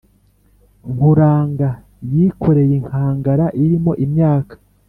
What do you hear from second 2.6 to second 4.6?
inkangara irimo imyaka